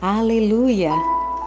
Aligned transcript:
Aleluia! 0.00 0.92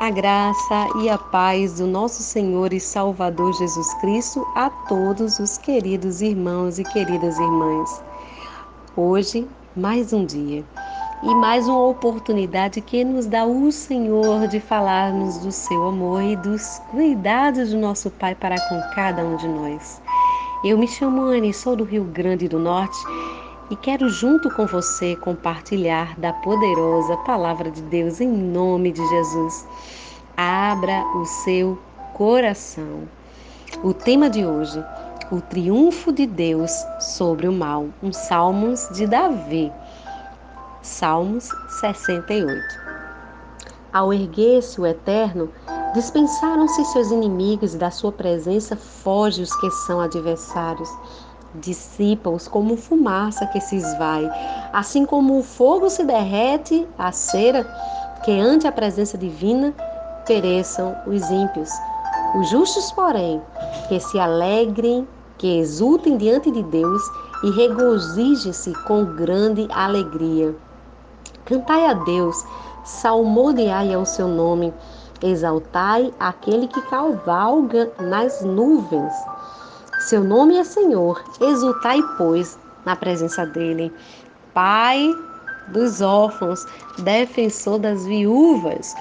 A 0.02 0.12
graça 0.12 0.90
e 1.02 1.08
a 1.08 1.18
paz 1.18 1.78
do 1.78 1.88
nosso 1.88 2.22
Senhor 2.22 2.74
e 2.74 2.82
Salvador 2.82 3.54
Jesus 3.54 3.94
Cristo 4.02 4.46
a 4.56 4.70
todos 4.90 5.40
os 5.40 5.58
queridos 5.58 6.22
irmãos 6.22 6.78
e 6.78 6.84
queridas 6.84 7.40
irmãs. 7.40 8.04
Hoje, 8.98 9.48
mais 9.74 10.12
um 10.12 10.26
dia 10.26 10.66
e 11.24 11.34
mais 11.36 11.70
uma 11.70 11.88
oportunidade 11.88 12.82
que 12.82 13.06
nos 13.06 13.26
dá 13.26 13.46
o 13.46 13.72
Senhor 13.72 14.46
de 14.50 14.60
falarmos 14.60 15.38
do 15.38 15.50
seu 15.50 15.88
amor 15.88 16.22
e 16.22 16.36
dos 16.36 16.82
cuidados 16.92 17.70
do 17.70 17.78
nosso 17.78 18.12
Pai 18.12 18.36
para 18.36 18.58
com 18.68 18.82
cada 18.94 19.24
um 19.24 19.38
de 19.38 19.48
nós. 19.48 20.02
Eu 20.66 20.78
me 20.78 20.90
chamo 20.90 21.22
Anne, 21.22 21.54
sou 21.54 21.78
do 21.78 21.86
Rio 21.86 22.04
Grande 22.04 22.50
do 22.50 22.60
Norte 22.60 22.98
e 23.72 23.76
quero 23.78 24.10
junto 24.10 24.50
com 24.50 24.66
você 24.66 25.16
compartilhar 25.16 26.20
da 26.20 26.34
poderosa 26.34 27.16
palavra 27.18 27.72
de 27.72 27.82
Deus 27.84 28.20
em 28.20 28.28
nome 28.28 28.92
de 28.92 29.08
Jesus. 29.08 29.66
Abra 30.36 31.06
o 31.16 31.24
seu 31.26 31.80
coração. 32.14 33.08
O 33.82 33.94
tema 33.94 34.30
de 34.30 34.46
hoje, 34.46 34.84
o 35.32 35.40
triunfo 35.40 36.12
de 36.12 36.28
Deus 36.28 36.70
sobre 37.00 37.48
o 37.48 37.54
mal, 37.54 37.88
um 38.04 38.12
Salmos 38.12 38.90
de 38.92 39.08
Davi. 39.08 39.72
Salmos 40.82 41.48
68. 41.80 42.62
Ao 43.94 44.12
erguer-se 44.12 44.82
o 44.82 44.86
Eterno, 44.86 45.50
dispensaram-se 45.94 46.84
seus 46.86 47.10
inimigos 47.10 47.74
e 47.74 47.78
da 47.78 47.90
sua 47.90 48.12
presença 48.12 48.76
foge 48.76 49.42
os 49.42 49.56
que 49.62 49.72
são 49.72 50.02
adversários 50.02 50.90
dissipa-os 51.56 52.48
como 52.48 52.78
fumaça 52.78 53.46
que 53.48 53.60
se 53.60 53.76
esvai, 53.76 54.30
assim 54.72 55.06
como 55.06 55.40
o 55.40 55.44
fogo 55.44 55.90
se 55.90 56.04
derrete 56.04 56.88
a 56.98 57.12
cera, 57.12 57.64
que 58.24 58.32
ante 58.32 58.68
a 58.68 58.72
presença 58.72 59.18
divina 59.18 59.74
pereçam 60.26 60.96
os 61.06 61.30
ímpios. 61.30 61.70
Os 62.36 62.50
justos, 62.50 62.92
porém, 62.92 63.42
que 63.90 64.00
se 64.00 64.20
alegrem, 64.20 65.08
que 65.38 65.60
exultem 65.60 66.18
diante 66.18 66.50
de 66.52 66.64
Deus 66.64 67.02
e 67.44 67.52
regozijem-se 67.52 68.74
com 68.86 69.04
grande 69.04 69.68
alegria. 69.72 70.56
Cantai 71.46 71.88
a 71.88 71.94
Deus, 71.94 72.46
salmodiai 72.86 73.94
ao 73.94 74.06
seu 74.06 74.28
nome, 74.28 74.74
exaltai 75.22 76.14
aquele 76.20 76.68
que 76.68 76.82
cavalga 76.84 77.92
nas 78.00 78.42
nuvens. 78.42 79.14
Seu 80.08 80.24
nome 80.24 80.58
é 80.58 80.64
Senhor, 80.64 81.24
exultai, 81.40 82.02
pois, 82.18 82.58
na 82.86 82.96
presença 82.96 83.46
dele. 83.46 83.94
Pai 84.54 85.08
dos 85.68 86.02
órfãos, 86.02 86.66
defensor 87.00 87.78
das 87.78 88.06
viúvas, 88.06 88.96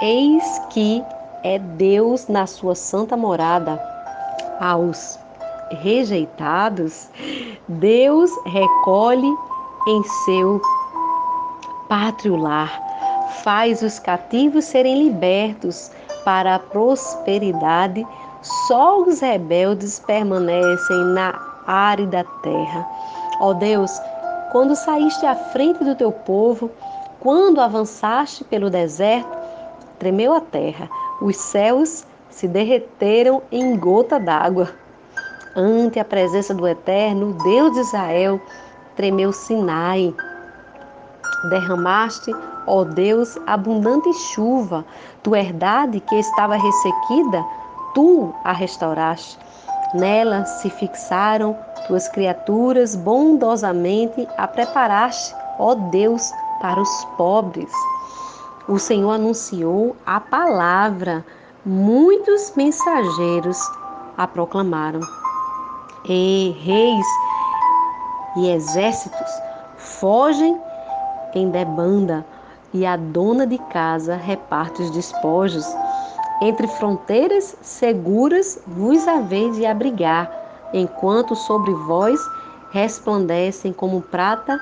eis 0.00 0.60
que 0.70 1.02
é 1.42 1.58
Deus 1.58 2.28
na 2.28 2.46
sua 2.46 2.74
santa 2.74 3.16
morada. 3.16 3.80
Aos 4.60 5.18
rejeitados, 5.70 7.08
Deus 7.68 8.30
recolhe 8.46 9.34
em 9.88 10.02
seu 10.24 10.62
pátrio 11.88 12.36
lar, 12.36 12.80
faz 13.42 13.82
os 13.82 13.98
cativos 13.98 14.64
serem 14.64 15.02
libertos 15.08 15.90
para 16.24 16.54
a 16.54 16.58
prosperidade 16.58 18.06
só 18.42 19.00
os 19.02 19.20
rebeldes 19.20 19.98
permanecem 19.98 21.04
na 21.14 21.34
árida 21.66 22.24
terra. 22.42 22.86
Ó 23.40 23.52
Deus, 23.52 23.90
quando 24.52 24.76
saíste 24.76 25.26
à 25.26 25.34
frente 25.34 25.84
do 25.84 25.94
teu 25.94 26.12
povo, 26.12 26.70
quando 27.20 27.60
avançaste 27.60 28.44
pelo 28.44 28.70
deserto, 28.70 29.36
tremeu 29.98 30.32
a 30.32 30.40
terra, 30.40 30.88
os 31.20 31.36
céus 31.36 32.06
se 32.30 32.46
derreteram 32.46 33.42
em 33.50 33.76
gota 33.76 34.20
d'água. 34.20 34.68
Ante 35.56 35.98
a 35.98 36.04
presença 36.04 36.54
do 36.54 36.68
Eterno, 36.68 37.32
Deus 37.42 37.72
de 37.72 37.80
Israel, 37.80 38.40
tremeu 38.94 39.32
Sinai. 39.32 40.14
Derramaste, 41.50 42.34
ó 42.66 42.84
Deus, 42.84 43.38
abundante 43.46 44.12
chuva, 44.12 44.84
tua 45.22 45.38
herdade 45.38 46.00
que 46.00 46.16
estava 46.16 46.56
ressequida, 46.56 47.44
tu 47.96 48.34
a 48.44 48.52
restauraste. 48.52 49.38
Nela 49.94 50.44
se 50.44 50.68
fixaram 50.68 51.56
tuas 51.86 52.06
criaturas, 52.08 52.94
bondosamente 52.94 54.28
a 54.36 54.46
preparaste, 54.46 55.34
ó 55.58 55.74
Deus, 55.74 56.30
para 56.60 56.78
os 56.78 57.04
pobres. 57.16 57.72
O 58.68 58.78
Senhor 58.78 59.12
anunciou 59.12 59.96
a 60.04 60.20
palavra, 60.20 61.24
muitos 61.64 62.52
mensageiros 62.54 63.58
a 64.18 64.26
proclamaram. 64.26 65.00
E 66.04 66.54
reis 66.60 67.06
e 68.36 68.50
exércitos 68.50 69.30
fogem 69.78 70.60
em 71.34 71.48
debanda, 71.48 72.26
e 72.74 72.84
a 72.84 72.96
dona 72.96 73.46
de 73.46 73.56
casa 73.56 74.16
reparte 74.16 74.82
os 74.82 74.90
despojos 74.90 75.64
entre 76.40 76.66
fronteiras 76.66 77.56
seguras 77.62 78.58
vos 78.66 79.06
haveis 79.08 79.56
de 79.56 79.64
abrigar, 79.64 80.30
enquanto 80.72 81.34
sobre 81.34 81.72
vós 81.72 82.20
resplandecem 82.72 83.72
como 83.72 84.02
prata 84.02 84.60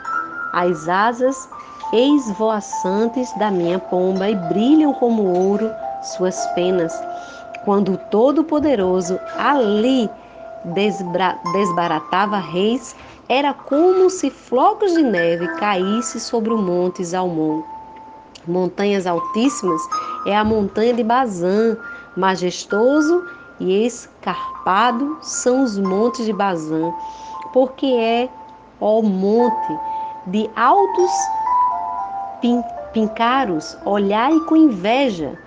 as 0.52 0.88
asas 0.88 1.48
esvoaçantes 1.92 3.32
da 3.32 3.50
minha 3.50 3.78
pomba 3.78 4.28
e 4.28 4.34
brilham 4.34 4.92
como 4.94 5.22
ouro 5.24 5.70
suas 6.02 6.46
penas. 6.48 6.92
Quando 7.64 7.94
o 7.94 7.96
Todo-Poderoso 7.96 9.18
ali 9.38 10.08
desbaratava 11.52 12.38
reis, 12.38 12.94
era 13.28 13.52
como 13.52 14.10
se 14.10 14.30
flocos 14.30 14.92
de 14.92 15.02
neve 15.02 15.48
caíssem 15.56 16.20
sobre 16.20 16.52
o 16.52 16.58
monte 16.58 17.04
Zalmon 17.04 17.73
montanhas 18.46 19.06
altíssimas, 19.06 19.80
é 20.26 20.36
a 20.36 20.44
montanha 20.44 20.94
de 20.94 21.02
Bazã, 21.02 21.76
majestoso 22.16 23.24
e 23.60 23.86
escarpado 23.86 25.18
são 25.20 25.62
os 25.62 25.78
montes 25.78 26.26
de 26.26 26.32
Bazã, 26.32 26.92
porque 27.52 27.86
é 27.86 28.28
ó 28.80 29.00
monte 29.00 29.78
de 30.26 30.50
altos 30.56 31.10
pincaros, 32.92 33.76
olhai 33.84 34.38
com 34.40 34.56
inveja 34.56 35.38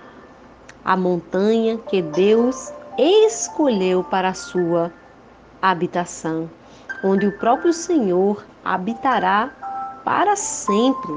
a 0.84 0.96
montanha 0.96 1.76
que 1.76 2.00
Deus 2.02 2.72
escolheu 2.98 4.02
para 4.02 4.30
a 4.30 4.34
sua 4.34 4.92
habitação, 5.60 6.48
onde 7.04 7.26
o 7.26 7.38
próprio 7.38 7.72
Senhor 7.72 8.44
habitará 8.64 9.50
para 10.04 10.34
sempre. 10.34 11.12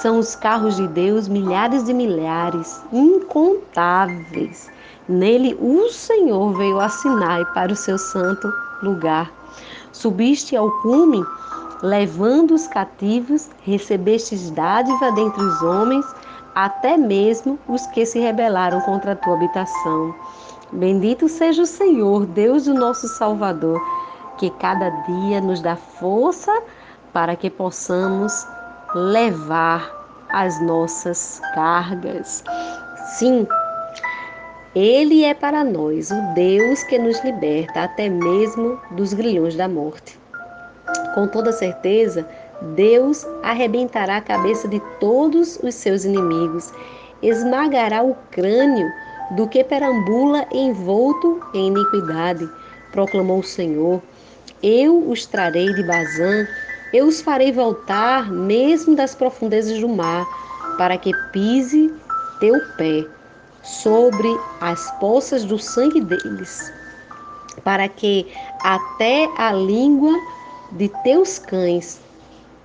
São 0.00 0.18
os 0.18 0.34
carros 0.34 0.76
de 0.76 0.88
Deus, 0.88 1.28
milhares 1.28 1.84
de 1.84 1.92
milhares, 1.92 2.80
incontáveis. 2.90 4.70
Nele 5.06 5.54
o 5.60 5.90
Senhor 5.90 6.54
veio 6.54 6.80
assinar 6.80 7.44
para 7.52 7.70
o 7.70 7.76
seu 7.76 7.98
santo 7.98 8.50
lugar. 8.82 9.30
Subiste 9.92 10.56
ao 10.56 10.70
cume, 10.70 11.22
levando 11.82 12.54
os 12.54 12.66
cativos, 12.66 13.50
recebestes 13.62 14.50
dádiva 14.50 15.12
dentre 15.12 15.42
os 15.42 15.62
homens, 15.62 16.06
até 16.54 16.96
mesmo 16.96 17.58
os 17.68 17.86
que 17.86 18.06
se 18.06 18.18
rebelaram 18.18 18.80
contra 18.80 19.12
a 19.12 19.16
tua 19.16 19.34
habitação. 19.34 20.14
Bendito 20.72 21.28
seja 21.28 21.60
o 21.60 21.66
Senhor, 21.66 22.24
Deus 22.24 22.64
do 22.64 22.72
nosso 22.72 23.06
Salvador, 23.06 23.78
que 24.38 24.48
cada 24.48 24.88
dia 24.88 25.42
nos 25.42 25.60
dá 25.60 25.76
força 25.76 26.62
para 27.12 27.36
que 27.36 27.50
possamos 27.50 28.46
levar 28.94 29.90
as 30.28 30.60
nossas 30.60 31.40
cargas. 31.54 32.42
Sim, 33.18 33.46
Ele 34.74 35.24
é 35.24 35.34
para 35.34 35.64
nós 35.64 36.10
o 36.10 36.34
Deus 36.34 36.82
que 36.84 36.98
nos 36.98 37.22
liberta 37.24 37.84
até 37.84 38.08
mesmo 38.08 38.80
dos 38.92 39.12
grilhões 39.12 39.56
da 39.56 39.68
morte. 39.68 40.18
Com 41.14 41.26
toda 41.26 41.52
certeza, 41.52 42.26
Deus 42.74 43.26
arrebentará 43.42 44.18
a 44.18 44.22
cabeça 44.22 44.68
de 44.68 44.80
todos 45.00 45.58
os 45.62 45.74
seus 45.74 46.04
inimigos, 46.04 46.72
esmagará 47.22 48.02
o 48.02 48.14
crânio 48.30 48.90
do 49.32 49.48
que 49.48 49.64
perambula 49.64 50.46
envolto 50.52 51.40
em 51.54 51.68
iniquidade, 51.68 52.48
proclamou 52.92 53.38
o 53.38 53.44
Senhor. 53.44 54.02
Eu 54.62 55.08
os 55.08 55.26
trarei 55.26 55.72
de 55.72 55.82
Bazã 55.82 56.46
eu 56.92 57.06
os 57.06 57.20
farei 57.20 57.52
voltar 57.52 58.30
mesmo 58.30 58.96
das 58.96 59.14
profundezas 59.14 59.80
do 59.80 59.88
mar, 59.88 60.26
para 60.76 60.96
que 60.96 61.12
pise 61.32 61.92
teu 62.40 62.54
pé 62.76 63.06
sobre 63.62 64.28
as 64.60 64.90
poças 64.98 65.44
do 65.44 65.58
sangue 65.58 66.00
deles, 66.00 66.72
para 67.62 67.88
que 67.88 68.26
até 68.62 69.28
a 69.36 69.52
língua 69.52 70.14
de 70.72 70.88
teus 71.04 71.38
cães 71.38 72.00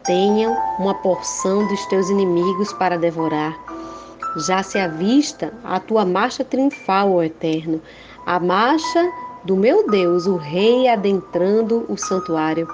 tenham 0.06 0.56
uma 0.80 0.94
porção 0.94 1.68
dos 1.68 1.86
teus 1.88 2.10
inimigos 2.10 2.72
para 2.74 2.98
devorar. 2.98 3.58
Já 4.48 4.62
se 4.62 4.78
avista 4.78 5.54
a 5.64 5.80
tua 5.80 6.06
marcha 6.06 6.44
triunfal, 6.44 7.14
ó 7.14 7.24
Eterno, 7.24 7.82
a 8.26 8.40
marcha 8.40 9.12
do 9.46 9.56
meu 9.56 9.90
Deus, 9.90 10.26
o 10.26 10.36
Rei 10.36 10.88
adentrando 10.88 11.86
o 11.88 11.98
santuário. 11.98 12.68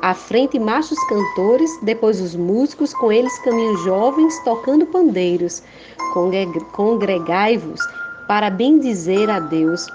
À 0.00 0.14
frente, 0.14 0.58
machos 0.58 0.98
cantores, 1.08 1.70
depois 1.82 2.20
os 2.20 2.36
músicos, 2.36 2.94
com 2.94 3.10
eles 3.10 3.36
caminham 3.40 3.76
jovens 3.78 4.38
tocando 4.44 4.86
pandeiros. 4.86 5.62
Congregai-vos 6.72 7.80
para 8.28 8.48
bendizer 8.48 9.28
a 9.28 9.40
Deus. 9.40 9.86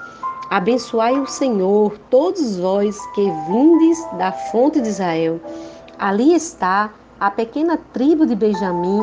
Abençoai 0.50 1.18
o 1.20 1.26
Senhor, 1.26 1.98
todos 2.10 2.58
vós 2.60 3.00
que 3.16 3.32
vindes 3.48 3.98
da 4.18 4.32
fonte 4.32 4.82
de 4.82 4.90
Israel. 4.90 5.40
Ali 5.98 6.34
está 6.34 6.90
a 7.20 7.32
pequena 7.32 7.78
tribo 7.94 8.26
de 8.26 8.36
Benjamim 8.36 9.00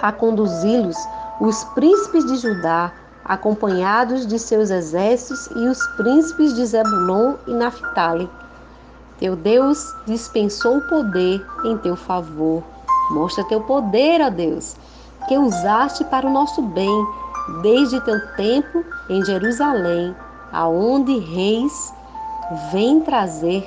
a 0.00 0.12
conduzi-los, 0.12 0.96
os 1.40 1.64
príncipes 1.74 2.24
de 2.26 2.36
Judá, 2.36 2.92
acompanhados 3.24 4.26
de 4.26 4.38
seus 4.38 4.70
exércitos, 4.70 5.46
e 5.56 5.66
os 5.66 5.84
príncipes 5.96 6.54
de 6.54 6.66
Zebulon 6.66 7.34
e 7.46 7.52
Naphtali. 7.52 8.30
Teu 9.18 9.34
Deus 9.34 9.94
dispensou 10.06 10.78
o 10.78 10.88
poder 10.88 11.44
em 11.64 11.76
teu 11.78 11.96
favor. 11.96 12.62
Mostra 13.10 13.42
teu 13.44 13.60
poder, 13.62 14.20
ó 14.20 14.30
Deus, 14.30 14.76
que 15.26 15.36
usaste 15.36 16.04
para 16.04 16.26
o 16.26 16.32
nosso 16.32 16.62
bem, 16.62 17.06
desde 17.62 18.00
teu 18.02 18.20
tempo 18.36 18.84
em 19.08 19.24
Jerusalém, 19.24 20.14
aonde 20.52 21.18
reis 21.18 21.92
vêm 22.70 23.00
trazer 23.00 23.66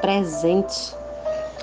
presente. 0.00 0.94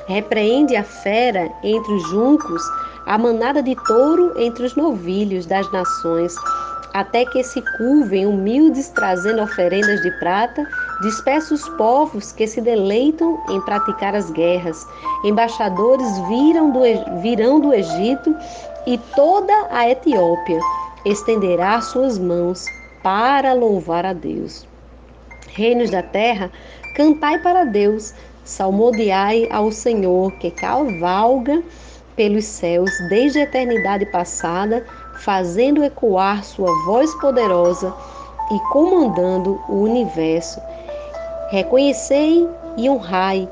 Repreende 0.07 0.75
a 0.75 0.83
fera 0.83 1.51
entre 1.63 1.93
os 1.93 2.09
juncos, 2.09 2.61
a 3.05 3.17
manada 3.17 3.63
de 3.63 3.75
touro 3.87 4.33
entre 4.37 4.65
os 4.65 4.75
novilhos 4.75 5.45
das 5.45 5.71
nações, 5.71 6.35
até 6.93 7.25
que 7.25 7.43
se 7.43 7.61
curvem 7.77 8.25
humildes 8.25 8.89
trazendo 8.89 9.41
oferendas 9.41 10.01
de 10.01 10.11
prata, 10.19 10.65
dispersa 11.01 11.53
os 11.53 11.67
povos 11.69 12.31
que 12.31 12.45
se 12.45 12.59
deleitam 12.61 13.41
em 13.49 13.61
praticar 13.61 14.13
as 14.15 14.29
guerras. 14.31 14.85
Embaixadores 15.23 16.19
viram 16.27 16.71
do, 16.71 16.81
virão 17.21 17.59
do 17.59 17.73
Egito 17.73 18.35
e 18.85 18.97
toda 19.15 19.53
a 19.71 19.89
Etiópia 19.89 20.59
estenderá 21.05 21.81
suas 21.81 22.17
mãos 22.17 22.65
para 23.01 23.53
louvar 23.53 24.05
a 24.05 24.13
Deus. 24.13 24.67
Reinos 25.53 25.89
da 25.89 26.03
terra, 26.03 26.51
cantai 26.95 27.39
para 27.39 27.63
Deus, 27.63 28.13
salmodiai 28.43 29.47
ao 29.51 29.71
Senhor 29.71 30.31
que 30.33 30.51
cavalga 30.51 31.63
pelos 32.15 32.45
céus 32.45 32.91
desde 33.09 33.39
a 33.39 33.43
eternidade 33.43 34.05
passada 34.07 34.85
fazendo 35.23 35.83
ecoar 35.83 36.43
sua 36.43 36.71
voz 36.85 37.13
poderosa 37.15 37.93
e 38.51 38.59
comandando 38.71 39.61
o 39.69 39.83
universo. 39.83 40.59
Reconhecei 41.49 42.47
e 42.77 42.89
honrai 42.89 43.47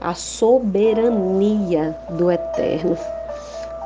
a 0.00 0.14
soberania 0.14 1.96
do 2.10 2.30
Eterno, 2.30 2.96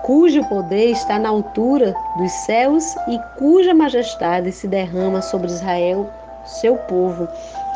cujo 0.03 0.45
poder 0.45 0.91
está 0.91 1.19
na 1.19 1.31
altura 1.31 1.95
dos 2.17 2.31
céus 2.31 2.95
e 3.09 3.19
cuja 3.39 3.75
majestade 3.75 4.53
se 4.53 4.69
derrama 4.69 5.21
sobre 5.21 5.49
Israel, 5.49 6.09
seu 6.45 6.77
povo. 6.77 7.27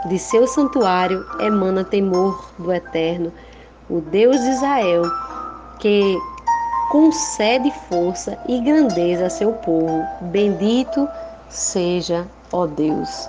De 0.06 0.16
seu 0.16 0.46
santuário 0.46 1.26
emana 1.40 1.82
temor 1.82 2.52
do 2.56 2.72
Eterno, 2.72 3.32
o 3.90 4.00
Deus 4.00 4.40
de 4.40 4.50
Israel, 4.50 5.02
que 5.80 6.16
concede 6.90 7.72
força 7.88 8.38
e 8.48 8.60
grandeza 8.60 9.26
a 9.26 9.30
seu 9.30 9.52
povo. 9.52 10.04
Bendito 10.22 11.08
seja, 11.48 12.26
ó 12.52 12.66
Deus. 12.66 13.28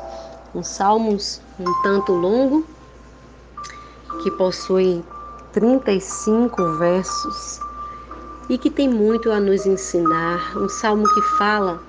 Um 0.56 0.64
salmos 0.64 1.42
um 1.60 1.82
tanto 1.84 2.14
longo, 2.14 2.66
que 4.24 4.32
possui 4.32 5.04
35 5.52 6.78
versos 6.78 7.60
e 8.50 8.58
que 8.58 8.70
tem 8.70 8.90
muito 8.90 9.32
a 9.32 9.40
nos 9.40 9.66
ensinar. 9.66 10.58
Um 10.58 10.70
salmo 10.70 11.04
que 11.04 11.22
fala 11.38 11.80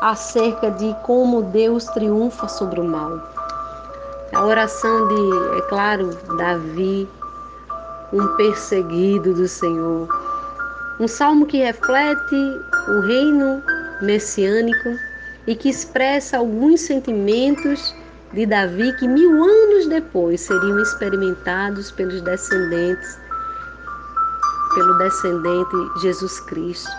acerca 0.00 0.70
de 0.70 0.94
como 1.02 1.42
Deus 1.42 1.84
triunfa 1.86 2.48
sobre 2.48 2.80
o 2.80 2.84
mal. 2.84 3.20
A 4.32 4.44
oração 4.44 5.08
de, 5.08 5.58
é 5.58 5.62
claro, 5.62 6.10
Davi 6.36 7.08
um 8.12 8.26
perseguido 8.36 9.34
do 9.34 9.46
Senhor. 9.46 10.08
Um 10.98 11.06
salmo 11.06 11.46
que 11.46 11.58
reflete 11.58 12.36
o 12.88 13.00
reino 13.06 13.62
messiânico 14.02 14.90
e 15.46 15.54
que 15.54 15.68
expressa 15.68 16.38
alguns 16.38 16.80
sentimentos 16.80 17.94
de 18.32 18.46
Davi 18.46 18.92
que 18.98 19.08
mil 19.08 19.42
anos 19.42 19.86
depois 19.86 20.40
seriam 20.40 20.78
experimentados 20.80 21.90
pelos 21.92 22.20
descendentes, 22.22 23.18
pelo 24.74 24.98
descendente 24.98 26.00
Jesus 26.02 26.40
Cristo, 26.40 26.90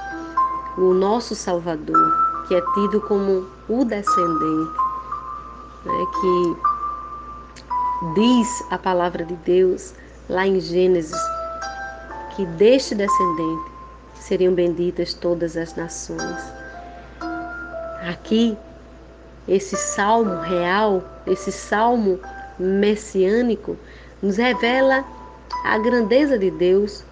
o 0.77 0.93
nosso 0.93 1.35
Salvador, 1.35 2.45
que 2.47 2.55
é 2.55 2.61
tido 2.73 3.01
como 3.01 3.47
o 3.67 3.85
descendente, 3.85 4.71
né, 5.85 6.05
que 6.21 6.57
diz 8.15 8.47
a 8.71 8.77
palavra 8.77 9.23
de 9.23 9.35
Deus 9.37 9.93
lá 10.29 10.47
em 10.47 10.59
Gênesis, 10.59 11.19
que 12.35 12.45
deste 12.45 12.93
descendente 12.93 13.71
seriam 14.15 14.53
benditas 14.53 15.13
todas 15.13 15.57
as 15.57 15.75
nações. 15.75 16.53
Aqui, 18.07 18.57
esse 19.47 19.75
salmo 19.75 20.39
real, 20.41 21.03
esse 21.25 21.51
salmo 21.51 22.19
messiânico, 22.59 23.75
nos 24.21 24.37
revela 24.37 25.03
a 25.65 25.77
grandeza 25.79 26.37
de 26.37 26.51
Deus 26.51 27.03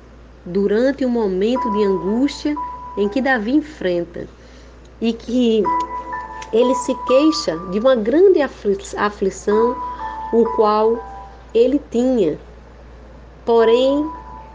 durante 0.45 1.03
o 1.03 1.09
momento 1.09 1.69
de 1.71 1.83
angústia 1.83 2.55
em 2.97 3.09
que 3.09 3.21
Davi 3.21 3.55
enfrenta 3.55 4.27
e 5.01 5.11
que 5.13 5.63
ele 6.53 6.75
se 6.75 6.95
queixa 7.05 7.57
de 7.71 7.79
uma 7.79 7.95
grande 7.95 8.39
aflição, 8.41 9.75
o 10.31 10.45
qual 10.55 11.03
ele 11.53 11.81
tinha 11.91 12.39
Porém, 13.47 14.05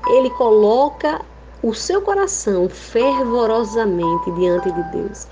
ele 0.06 0.28
coloca 0.32 1.22
o 1.62 1.72
seu 1.72 2.02
coração 2.02 2.68
fervorosamente 2.68 4.30
diante 4.32 4.70
de 4.70 4.82
Deus, 4.92 5.26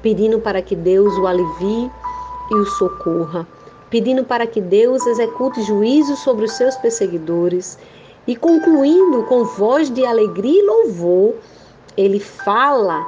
pedindo 0.00 0.40
para 0.40 0.62
que 0.62 0.74
Deus 0.74 1.18
o 1.18 1.26
alivie 1.26 1.90
e 2.50 2.54
o 2.54 2.64
socorra, 2.64 3.46
pedindo 3.90 4.24
para 4.24 4.46
que 4.46 4.62
Deus 4.62 5.06
execute 5.06 5.60
juízo 5.60 6.16
sobre 6.16 6.46
os 6.46 6.52
seus 6.52 6.74
perseguidores 6.76 7.78
e 8.26 8.34
concluindo 8.34 9.24
com 9.24 9.44
voz 9.44 9.90
de 9.90 10.06
alegria 10.06 10.62
e 10.62 10.66
louvor, 10.66 11.34
ele 11.94 12.18
fala 12.18 13.06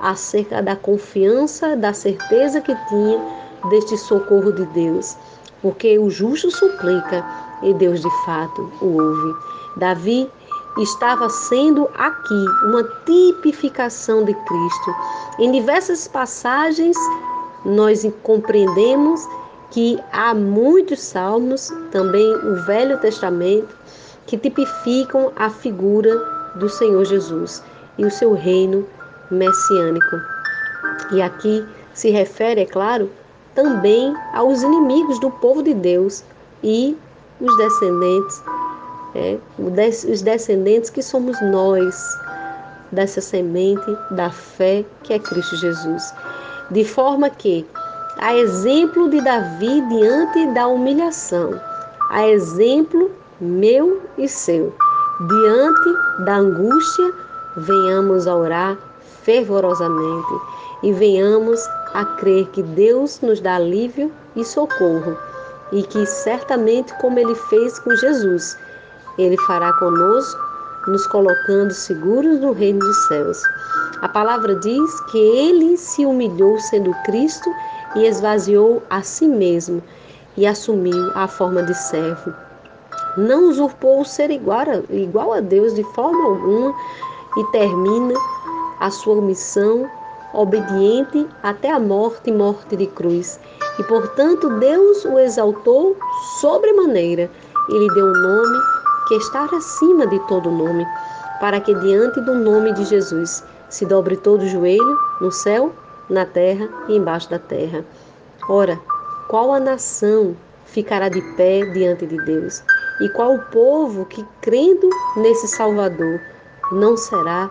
acerca 0.00 0.60
da 0.60 0.74
confiança, 0.74 1.76
da 1.76 1.92
certeza 1.92 2.60
que 2.60 2.74
tinha 2.88 3.20
deste 3.70 3.96
socorro 3.96 4.50
de 4.50 4.66
Deus, 4.66 5.16
porque 5.62 5.96
o 6.00 6.10
justo 6.10 6.50
suplica 6.50 7.24
e 7.62 7.72
Deus 7.74 8.00
de 8.00 8.10
fato 8.24 8.70
o 8.80 9.00
ouve. 9.00 9.36
Davi 9.76 10.30
estava 10.78 11.28
sendo 11.28 11.88
aqui 11.94 12.44
uma 12.64 12.84
tipificação 13.04 14.24
de 14.24 14.34
Cristo. 14.34 14.94
Em 15.38 15.52
diversas 15.52 16.06
passagens, 16.06 16.96
nós 17.64 18.06
compreendemos 18.22 19.26
que 19.70 19.98
há 20.12 20.34
muitos 20.34 21.00
salmos, 21.00 21.72
também 21.90 22.34
o 22.34 22.56
Velho 22.64 22.98
Testamento, 22.98 23.74
que 24.26 24.36
tipificam 24.36 25.32
a 25.36 25.50
figura 25.50 26.14
do 26.56 26.68
Senhor 26.68 27.04
Jesus 27.04 27.62
e 27.98 28.04
o 28.04 28.10
seu 28.10 28.34
reino 28.34 28.86
messiânico. 29.30 30.16
E 31.12 31.22
aqui 31.22 31.66
se 31.94 32.10
refere, 32.10 32.62
é 32.62 32.66
claro, 32.66 33.10
também 33.54 34.14
aos 34.34 34.62
inimigos 34.62 35.18
do 35.18 35.30
povo 35.30 35.62
de 35.62 35.72
Deus 35.72 36.22
e 36.62 36.96
os 37.40 37.56
descendentes, 37.56 38.42
é, 39.14 39.38
os 39.58 40.22
descendentes 40.22 40.90
que 40.90 41.02
somos 41.02 41.40
nós, 41.42 42.18
dessa 42.92 43.20
semente 43.20 43.96
da 44.12 44.30
fé 44.30 44.84
que 45.02 45.12
é 45.12 45.18
Cristo 45.18 45.56
Jesus. 45.56 46.14
De 46.70 46.84
forma 46.84 47.28
que, 47.30 47.66
a 48.18 48.34
exemplo 48.34 49.08
de 49.08 49.20
Davi 49.20 49.80
diante 49.88 50.46
da 50.54 50.66
humilhação, 50.66 51.60
a 52.10 52.26
exemplo 52.28 53.10
meu 53.40 54.02
e 54.16 54.28
seu, 54.28 54.74
diante 55.28 56.24
da 56.24 56.36
angústia, 56.36 57.12
venhamos 57.56 58.26
a 58.26 58.36
orar 58.36 58.78
fervorosamente 59.22 60.32
e 60.82 60.92
venhamos 60.92 61.60
a 61.94 62.04
crer 62.04 62.46
que 62.48 62.62
Deus 62.62 63.20
nos 63.20 63.40
dá 63.40 63.56
alívio 63.56 64.12
e 64.34 64.44
socorro 64.44 65.16
e 65.72 65.82
que 65.82 66.06
certamente, 66.06 66.92
como 67.00 67.18
ele 67.18 67.34
fez 67.34 67.78
com 67.80 67.94
Jesus, 67.96 68.56
Ele 69.18 69.36
fará 69.46 69.72
conosco, 69.74 70.40
nos 70.86 71.06
colocando 71.08 71.72
seguros 71.72 72.40
no 72.40 72.52
reino 72.52 72.78
dos 72.78 73.08
céus. 73.08 73.42
A 74.02 74.08
palavra 74.08 74.54
diz 74.56 75.00
que 75.10 75.18
ele 75.18 75.76
se 75.76 76.04
humilhou 76.04 76.60
sendo 76.60 76.94
Cristo 77.04 77.50
e 77.96 78.06
esvaziou 78.06 78.82
a 78.90 79.02
si 79.02 79.26
mesmo 79.26 79.82
e 80.36 80.46
assumiu 80.46 81.10
a 81.14 81.26
forma 81.26 81.62
de 81.62 81.74
servo. 81.74 82.32
Não 83.16 83.48
usurpou 83.48 84.02
o 84.02 84.04
ser 84.04 84.30
igual 84.30 85.32
a, 85.32 85.40
Deus 85.40 85.74
de 85.74 85.82
forma 85.94 86.24
alguma 86.24 86.74
e 87.38 87.44
termina 87.52 88.14
a 88.80 88.90
sua 88.90 89.20
missão 89.22 89.90
obediente 90.34 91.26
até 91.42 91.72
a 91.72 91.80
morte 91.80 92.28
e 92.28 92.32
morte 92.32 92.76
de 92.76 92.86
cruz. 92.86 93.40
E 93.78 93.84
portanto 93.84 94.48
Deus 94.58 95.04
o 95.04 95.18
exaltou 95.18 95.96
sobremaneira 96.40 97.30
e 97.68 97.78
lhe 97.78 97.94
deu 97.94 98.06
um 98.06 98.12
nome 98.12 98.58
que 99.08 99.14
está 99.16 99.44
acima 99.44 100.06
de 100.06 100.18
todo 100.26 100.50
nome, 100.50 100.86
para 101.40 101.60
que 101.60 101.74
diante 101.74 102.20
do 102.22 102.34
nome 102.34 102.72
de 102.72 102.84
Jesus 102.84 103.44
se 103.68 103.84
dobre 103.84 104.16
todo 104.16 104.42
o 104.42 104.48
joelho 104.48 104.98
no 105.20 105.30
céu, 105.30 105.72
na 106.08 106.24
terra 106.24 106.68
e 106.88 106.96
embaixo 106.96 107.30
da 107.30 107.38
terra. 107.38 107.84
Ora, 108.48 108.78
qual 109.28 109.52
a 109.52 109.60
nação 109.60 110.36
ficará 110.64 111.08
de 111.08 111.20
pé 111.36 111.64
diante 111.72 112.06
de 112.06 112.16
Deus? 112.24 112.62
E 113.00 113.08
qual 113.10 113.34
o 113.34 113.42
povo 113.46 114.06
que, 114.06 114.24
crendo 114.40 114.88
nesse 115.16 115.48
Salvador, 115.48 116.20
não 116.72 116.96
será 116.96 117.50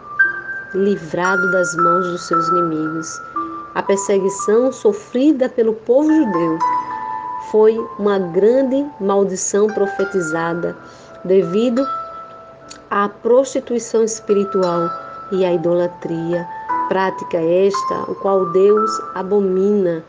livrado 0.74 1.52
das 1.52 1.76
mãos 1.76 2.08
dos 2.08 2.28
seus 2.28 2.48
inimigos? 2.50 3.08
A 3.76 3.84
perseguição 3.84 4.72
sofrida 4.72 5.50
pelo 5.50 5.74
povo 5.74 6.10
judeu 6.10 6.58
foi 7.52 7.78
uma 8.00 8.18
grande 8.18 8.86
maldição 9.02 9.68
profetizada 9.68 10.78
devido 11.26 11.86
à 12.90 13.10
prostituição 13.10 14.06
espiritual 14.06 14.90
e 15.34 15.44
à 15.44 15.52
idolatria, 15.52 16.48
prática 16.88 17.38
esta 17.38 18.10
o 18.10 18.16
qual 18.16 18.50
Deus 18.54 18.90
abomina. 19.14 20.02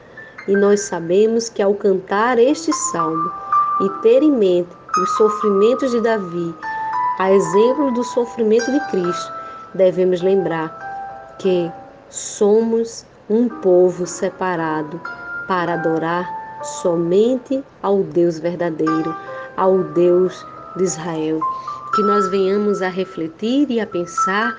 E 0.47 0.55
nós 0.55 0.83
sabemos 0.83 1.49
que 1.49 1.61
ao 1.61 1.75
cantar 1.75 2.39
este 2.39 2.73
salmo 2.73 3.33
e 3.81 3.89
ter 4.01 4.23
em 4.23 4.31
mente 4.31 4.71
os 5.03 5.11
sofrimentos 5.17 5.91
de 5.91 6.01
Davi, 6.03 6.55
a 7.19 7.33
exemplo 7.33 7.91
do 7.91 8.05
sofrimento 8.05 8.71
de 8.71 8.79
Cristo, 8.91 9.33
devemos 9.75 10.23
lembrar 10.23 11.37
que 11.41 11.69
somos 12.09 13.05
um 13.29 13.49
povo 13.49 14.07
separado 14.07 15.01
para 15.49 15.75
adorar 15.75 16.29
somente 16.63 17.63
ao 17.83 18.03
Deus 18.03 18.39
verdadeiro, 18.39 19.15
ao 19.57 19.79
Deus 19.79 20.47
de 20.77 20.85
Israel. 20.85 21.41
Que 21.95 22.03
nós 22.03 22.29
venhamos 22.29 22.83
a 22.83 22.89
refletir 22.89 23.71
e 23.71 23.81
a 23.81 23.87
pensar 23.87 24.55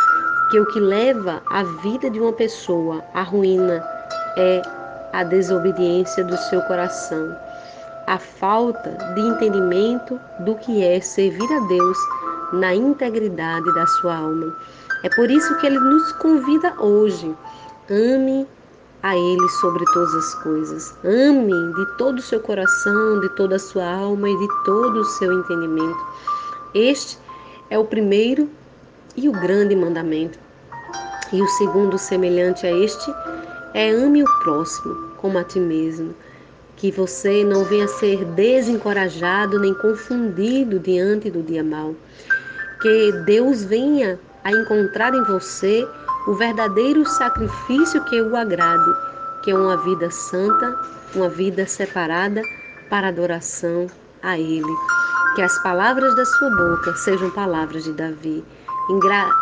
que 0.49 0.59
o 0.59 0.65
que 0.67 0.79
leva 0.79 1.41
a 1.47 1.63
vida 1.81 2.09
de 2.09 2.19
uma 2.19 2.33
pessoa 2.33 3.03
à 3.13 3.21
ruína 3.21 3.83
é 4.37 4.61
a 5.13 5.23
desobediência 5.23 6.23
do 6.23 6.37
seu 6.37 6.61
coração, 6.63 7.35
a 8.07 8.17
falta 8.17 8.91
de 9.13 9.21
entendimento 9.21 10.19
do 10.39 10.55
que 10.55 10.83
é 10.83 10.99
servir 11.01 11.51
a 11.53 11.59
Deus 11.67 11.97
na 12.53 12.73
integridade 12.73 13.73
da 13.73 13.85
sua 13.87 14.15
alma. 14.15 14.55
É 15.03 15.09
por 15.15 15.29
isso 15.29 15.55
que 15.57 15.67
ele 15.67 15.79
nos 15.79 16.11
convida 16.13 16.73
hoje. 16.79 17.35
Ame 17.89 18.47
a 19.07 19.15
Ele 19.15 19.49
sobre 19.61 19.85
todas 19.85 20.13
as 20.13 20.35
coisas. 20.35 20.93
Ame 21.05 21.73
de 21.75 21.97
todo 21.97 22.19
o 22.19 22.21
seu 22.21 22.41
coração, 22.41 23.21
de 23.21 23.29
toda 23.29 23.55
a 23.55 23.59
sua 23.59 23.89
alma 23.89 24.29
e 24.29 24.37
de 24.37 24.47
todo 24.65 24.99
o 24.99 25.05
seu 25.05 25.31
entendimento. 25.31 26.05
Este 26.75 27.17
é 27.69 27.79
o 27.79 27.85
primeiro 27.85 28.49
e 29.15 29.29
o 29.29 29.31
grande 29.31 29.75
mandamento. 29.77 30.37
E 31.31 31.41
o 31.41 31.47
segundo, 31.47 31.97
semelhante 31.97 32.67
a 32.67 32.71
este, 32.71 33.13
é 33.73 33.91
ame 33.91 34.23
o 34.23 34.39
próximo 34.43 35.11
como 35.17 35.37
a 35.37 35.43
ti 35.43 35.59
mesmo. 35.59 36.13
Que 36.75 36.91
você 36.91 37.45
não 37.45 37.63
venha 37.63 37.87
ser 37.87 38.25
desencorajado 38.25 39.57
nem 39.57 39.73
confundido 39.75 40.79
diante 40.79 41.31
do 41.31 41.41
dia 41.41 41.63
mau. 41.63 41.95
Que 42.81 43.11
Deus 43.25 43.63
venha 43.63 44.19
a 44.43 44.51
encontrar 44.51 45.13
em 45.13 45.23
você 45.23 45.87
o 46.27 46.33
verdadeiro 46.33 47.05
sacrifício 47.05 48.03
que 48.03 48.21
o 48.21 48.35
agrade, 48.35 48.91
que 49.41 49.51
é 49.51 49.55
uma 49.55 49.77
vida 49.77 50.11
santa, 50.11 50.77
uma 51.15 51.29
vida 51.29 51.65
separada 51.65 52.41
para 52.89 53.07
adoração 53.07 53.87
a 54.21 54.37
Ele. 54.37 54.75
Que 55.35 55.41
as 55.41 55.57
palavras 55.63 56.13
da 56.15 56.25
sua 56.25 56.49
boca 56.49 56.93
sejam 56.97 57.29
palavras 57.31 57.85
de 57.85 57.93
Davi. 57.93 58.43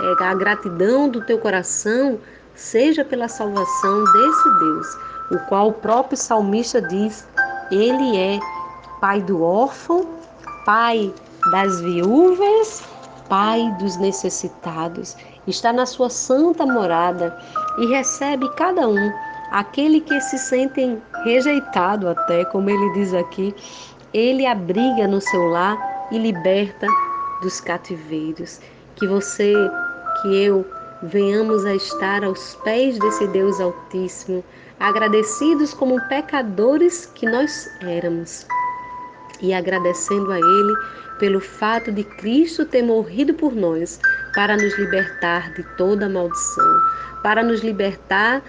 É, 0.01 0.23
a 0.23 0.33
gratidão 0.35 1.09
do 1.09 1.21
teu 1.25 1.39
coração 1.39 2.19
seja 2.53 3.03
pela 3.03 3.27
salvação 3.27 4.03
desse 4.03 4.59
Deus, 4.59 4.97
o 5.31 5.39
qual 5.47 5.69
o 5.69 5.73
próprio 5.73 6.17
salmista 6.17 6.81
diz: 6.81 7.27
Ele 7.71 8.17
é 8.17 8.39
pai 9.01 9.21
do 9.21 9.41
órfão, 9.41 10.07
pai 10.65 11.13
das 11.51 11.79
viúvas, 11.81 12.83
pai 13.27 13.71
dos 13.79 13.97
necessitados. 13.97 15.15
Está 15.47 15.71
na 15.71 15.85
sua 15.85 16.09
santa 16.09 16.65
morada 16.65 17.37
e 17.77 17.85
recebe 17.85 18.49
cada 18.55 18.87
um, 18.87 19.11
aquele 19.51 20.01
que 20.01 20.19
se 20.21 20.37
sentem 20.37 21.01
rejeitado 21.23 22.09
até, 22.09 22.43
como 22.45 22.69
ele 22.69 22.93
diz 22.93 23.13
aqui, 23.13 23.53
ele 24.13 24.45
abriga 24.45 25.07
no 25.07 25.21
seu 25.21 25.47
lar 25.47 25.77
e 26.11 26.17
liberta 26.17 26.87
dos 27.41 27.61
cativeiros. 27.61 28.59
Que 28.95 29.07
você, 29.07 29.53
que 30.21 30.35
eu, 30.35 30.65
venhamos 31.03 31.63
a 31.65 31.75
estar 31.75 32.23
aos 32.23 32.55
pés 32.63 32.97
desse 32.97 33.27
Deus 33.27 33.59
Altíssimo, 33.59 34.43
agradecidos 34.79 35.73
como 35.73 36.01
pecadores 36.07 37.05
que 37.05 37.25
nós 37.25 37.69
éramos, 37.81 38.47
e 39.41 39.53
agradecendo 39.53 40.31
a 40.31 40.37
Ele 40.37 40.73
pelo 41.19 41.39
fato 41.39 41.91
de 41.91 42.03
Cristo 42.03 42.65
ter 42.65 42.81
morrido 42.81 43.33
por 43.33 43.53
nós 43.53 43.99
para 44.35 44.57
nos 44.57 44.77
libertar 44.77 45.51
de 45.53 45.63
toda 45.77 46.09
maldição, 46.09 46.81
para 47.23 47.41
nos 47.41 47.61
libertar 47.61 48.41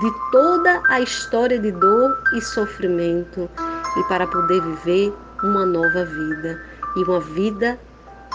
de 0.00 0.12
toda 0.30 0.82
a 0.88 1.00
história 1.00 1.58
de 1.58 1.72
dor 1.72 2.16
e 2.34 2.40
sofrimento 2.42 3.48
e 3.96 4.04
para 4.04 4.26
poder 4.26 4.60
viver 4.60 5.12
uma 5.42 5.64
nova 5.64 6.04
vida. 6.04 6.60
E 6.96 7.02
uma 7.04 7.20
vida 7.20 7.78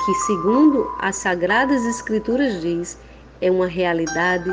que, 0.04 0.14
segundo 0.26 0.92
as 1.00 1.16
sagradas 1.18 1.86
escrituras 1.86 2.62
diz, 2.62 2.98
é 3.42 3.52
uma 3.52 3.68
realidade 3.68 4.50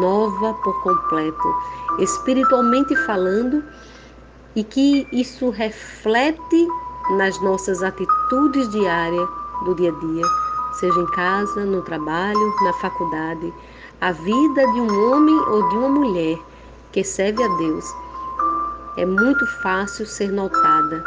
nova 0.00 0.54
por 0.62 0.82
completo, 0.82 1.56
espiritualmente 1.98 2.94
falando, 3.06 3.64
e 4.54 4.62
que 4.62 5.06
isso 5.10 5.50
reflete 5.50 6.68
nas 7.16 7.40
nossas 7.42 7.82
atitudes 7.82 8.68
diárias 8.70 9.28
do 9.64 9.74
dia 9.74 9.90
a 9.90 10.00
dia, 10.00 10.22
seja 10.78 11.00
em 11.00 11.06
casa, 11.12 11.64
no 11.64 11.82
trabalho, 11.82 12.54
na 12.64 12.72
faculdade, 12.74 13.52
a 14.00 14.12
vida 14.12 14.72
de 14.72 14.80
um 14.80 15.10
homem 15.10 15.38
ou 15.48 15.68
de 15.68 15.76
uma 15.76 15.88
mulher 15.88 16.38
que 16.92 17.02
serve 17.02 17.42
a 17.42 17.48
Deus 17.56 17.84
é 18.96 19.04
muito 19.04 19.46
fácil 19.62 20.06
ser 20.06 20.30
notada 20.30 21.04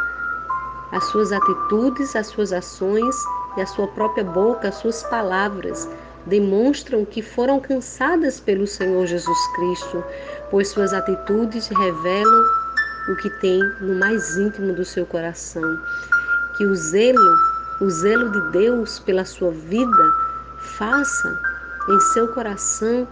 as 0.92 1.04
suas 1.04 1.32
atitudes, 1.32 2.16
as 2.16 2.28
suas 2.28 2.52
ações 2.52 3.14
e 3.56 3.60
a 3.60 3.66
sua 3.66 3.86
própria 3.88 4.24
boca, 4.24 4.68
as 4.68 4.76
suas 4.76 5.02
palavras 5.04 5.88
demonstram 6.26 7.04
que 7.04 7.22
foram 7.22 7.54
alcançadas 7.54 8.40
pelo 8.40 8.66
Senhor 8.66 9.06
Jesus 9.06 9.38
Cristo, 9.54 10.04
pois 10.50 10.68
suas 10.68 10.92
atitudes 10.92 11.68
revelam 11.68 12.42
o 13.10 13.16
que 13.16 13.30
tem 13.40 13.58
no 13.80 13.94
mais 13.98 14.36
íntimo 14.36 14.72
do 14.72 14.84
seu 14.84 15.06
coração. 15.06 15.78
Que 16.56 16.66
o 16.66 16.74
zelo, 16.74 17.36
o 17.80 17.88
zelo 17.90 18.30
de 18.30 18.40
Deus 18.52 18.98
pela 19.00 19.24
sua 19.24 19.50
vida, 19.50 20.12
faça 20.78 21.40
em 21.88 22.00
seu 22.12 22.28
coração 22.28 23.06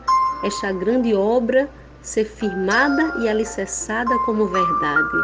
esta 0.45 0.73
grande 0.73 1.15
obra 1.15 1.69
ser 2.03 2.25
firmada 2.25 3.15
e 3.21 3.29
alicerçada 3.29 4.17
como 4.25 4.49
verdade. 4.49 5.19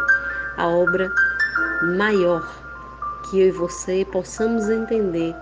A 0.57 0.69
obra 0.69 1.11
maior 1.97 2.47
que 3.29 3.41
eu 3.41 3.49
e 3.49 3.53
você 3.53 4.07
possamos 4.13 4.69
entender 4.69 5.35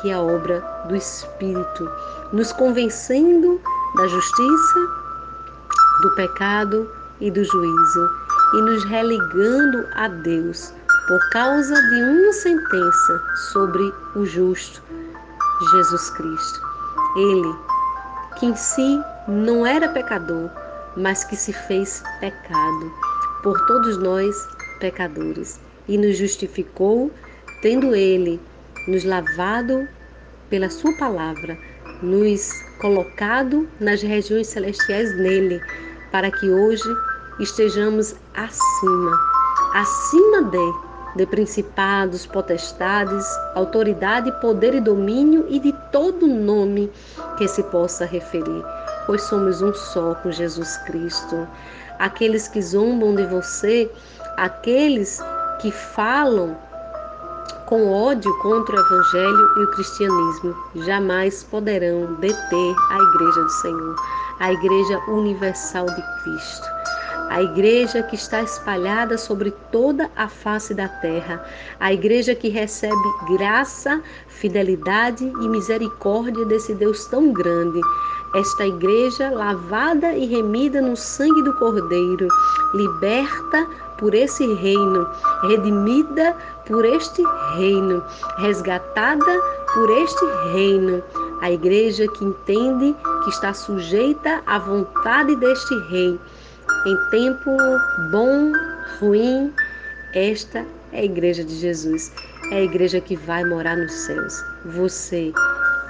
que 0.00 0.10
é 0.10 0.14
a 0.14 0.20
obra 0.20 0.60
do 0.88 0.96
Espírito, 0.96 1.90
nos 2.32 2.52
convencendo 2.52 3.60
da 3.96 4.06
justiça, 4.06 4.80
do 6.02 6.14
pecado 6.14 6.90
e 7.20 7.30
do 7.30 7.44
juízo 7.44 8.10
e 8.54 8.62
nos 8.62 8.84
religando 8.84 9.86
a 9.94 10.08
Deus 10.08 10.72
por 11.06 11.20
causa 11.30 11.74
de 11.74 12.02
uma 12.02 12.32
sentença 12.32 13.22
sobre 13.52 13.92
o 14.14 14.24
justo, 14.24 14.82
Jesus 15.72 16.10
Cristo. 16.10 16.60
Ele, 17.16 17.54
que 18.38 18.46
em 18.46 18.56
si 18.56 19.00
não 19.28 19.66
era 19.66 19.88
pecador, 19.88 20.50
mas 20.96 21.24
que 21.24 21.36
se 21.36 21.52
fez 21.52 22.02
pecado 22.20 22.92
por 23.42 23.58
todos 23.66 23.98
nós 23.98 24.34
pecadores 24.78 25.60
e 25.88 25.98
nos 25.98 26.16
justificou, 26.16 27.10
tendo 27.60 27.94
ele 27.94 28.40
nos 28.88 29.04
lavado 29.04 29.88
pela 30.48 30.70
Sua 30.70 30.92
palavra, 30.94 31.58
nos 32.02 32.50
colocado 32.80 33.68
nas 33.80 34.02
regiões 34.02 34.48
celestiais 34.48 35.16
nele, 35.16 35.60
para 36.10 36.30
que 36.30 36.50
hoje 36.50 36.88
estejamos 37.40 38.14
acima, 38.34 39.18
acima 39.74 40.42
de, 40.42 40.91
de 41.16 41.26
principados, 41.26 42.26
potestades, 42.26 43.26
autoridade, 43.54 44.32
poder 44.40 44.74
e 44.74 44.80
domínio 44.80 45.46
e 45.48 45.58
de 45.58 45.72
todo 45.90 46.26
nome 46.26 46.90
que 47.36 47.46
se 47.46 47.62
possa 47.64 48.04
referir, 48.04 48.64
pois 49.06 49.22
somos 49.22 49.60
um 49.62 49.72
só 49.74 50.14
com 50.16 50.30
Jesus 50.30 50.76
Cristo. 50.86 51.46
Aqueles 51.98 52.48
que 52.48 52.62
zombam 52.62 53.14
de 53.14 53.26
você, 53.26 53.90
aqueles 54.36 55.20
que 55.60 55.70
falam 55.70 56.56
com 57.66 57.90
ódio 57.90 58.30
contra 58.42 58.76
o 58.76 58.80
Evangelho 58.80 59.48
e 59.56 59.64
o 59.64 59.70
cristianismo, 59.70 60.54
jamais 60.84 61.42
poderão 61.44 62.14
deter 62.16 62.74
a 62.90 62.98
Igreja 62.98 63.42
do 63.42 63.48
Senhor, 63.48 63.96
a 64.40 64.52
Igreja 64.52 64.98
Universal 65.08 65.86
de 65.86 66.02
Cristo. 66.22 66.66
A 67.32 67.40
igreja 67.40 68.02
que 68.02 68.14
está 68.14 68.42
espalhada 68.42 69.16
sobre 69.16 69.52
toda 69.72 70.10
a 70.14 70.28
face 70.28 70.74
da 70.74 70.86
terra, 70.86 71.42
a 71.80 71.90
igreja 71.90 72.34
que 72.34 72.50
recebe 72.50 72.94
graça, 73.26 74.02
fidelidade 74.28 75.24
e 75.24 75.48
misericórdia 75.48 76.44
desse 76.44 76.74
Deus 76.74 77.06
tão 77.06 77.32
grande, 77.32 77.80
esta 78.34 78.66
igreja 78.66 79.30
lavada 79.30 80.12
e 80.14 80.26
remida 80.26 80.82
no 80.82 80.94
sangue 80.94 81.42
do 81.42 81.54
Cordeiro, 81.54 82.28
liberta 82.74 83.66
por 83.96 84.14
esse 84.14 84.46
reino, 84.56 85.08
redimida 85.40 86.36
por 86.66 86.84
este 86.84 87.22
reino, 87.56 88.04
resgatada 88.40 89.40
por 89.72 89.88
este 89.88 90.26
reino. 90.52 91.02
A 91.40 91.50
igreja 91.50 92.06
que 92.08 92.26
entende 92.26 92.94
que 93.24 93.30
está 93.30 93.54
sujeita 93.54 94.42
à 94.46 94.58
vontade 94.58 95.34
deste 95.36 95.74
rei. 95.88 96.20
Em 96.86 97.10
tempo 97.10 97.50
bom, 98.10 98.52
ruim, 98.98 99.52
esta 100.14 100.66
é 100.92 101.00
a 101.00 101.04
igreja 101.04 101.44
de 101.44 101.54
Jesus. 101.54 102.12
É 102.50 102.56
a 102.56 102.62
igreja 102.62 103.00
que 103.00 103.16
vai 103.16 103.44
morar 103.44 103.76
nos 103.76 103.92
céus. 103.92 104.44
Você, 104.64 105.32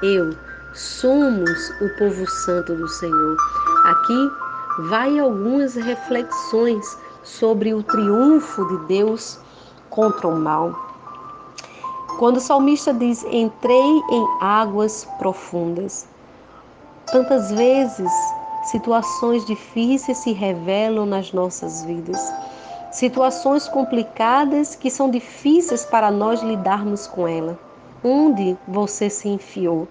eu, 0.02 0.36
somos 0.74 1.70
o 1.80 1.88
povo 1.98 2.28
santo 2.28 2.74
do 2.74 2.88
Senhor. 2.88 3.36
Aqui 3.86 4.30
vai 4.88 5.18
algumas 5.18 5.74
reflexões 5.74 6.98
sobre 7.22 7.74
o 7.74 7.82
triunfo 7.82 8.66
de 8.68 8.86
Deus 8.86 9.38
contra 9.90 10.28
o 10.28 10.38
mal. 10.38 10.72
Quando 12.18 12.36
o 12.36 12.40
salmista 12.40 12.92
diz: 12.92 13.24
Entrei 13.24 14.02
em 14.10 14.26
águas 14.40 15.08
profundas. 15.18 16.06
Tantas 17.10 17.50
vezes 17.50 18.10
situações 18.62 19.44
difíceis 19.44 20.18
se 20.18 20.32
revelam 20.32 21.06
nas 21.06 21.32
nossas 21.32 21.84
vidas. 21.84 22.32
Situações 22.90 23.68
complicadas 23.68 24.74
que 24.74 24.90
são 24.90 25.10
difíceis 25.10 25.84
para 25.84 26.10
nós 26.10 26.42
lidarmos 26.42 27.06
com 27.06 27.26
ela. 27.26 27.58
Onde 28.04 28.56
você 28.68 29.08
se 29.08 29.28
enfiou? 29.28 29.88